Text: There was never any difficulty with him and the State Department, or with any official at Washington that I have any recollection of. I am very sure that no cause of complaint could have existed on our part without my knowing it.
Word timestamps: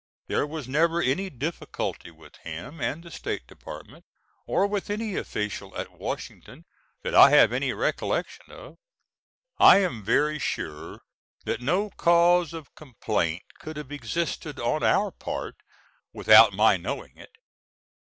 There 0.25 0.47
was 0.47 0.67
never 0.67 0.99
any 0.99 1.29
difficulty 1.29 2.09
with 2.09 2.37
him 2.37 2.81
and 2.81 3.03
the 3.03 3.11
State 3.11 3.45
Department, 3.45 4.03
or 4.47 4.65
with 4.65 4.89
any 4.89 5.15
official 5.15 5.77
at 5.77 5.91
Washington 5.91 6.65
that 7.03 7.13
I 7.13 7.29
have 7.29 7.53
any 7.53 7.71
recollection 7.71 8.45
of. 8.49 8.77
I 9.59 9.77
am 9.77 10.03
very 10.03 10.39
sure 10.39 11.01
that 11.45 11.61
no 11.61 11.91
cause 11.91 12.51
of 12.51 12.73
complaint 12.73 13.43
could 13.59 13.77
have 13.77 13.91
existed 13.91 14.59
on 14.59 14.81
our 14.81 15.11
part 15.11 15.57
without 16.13 16.51
my 16.51 16.77
knowing 16.77 17.15
it. 17.15 17.35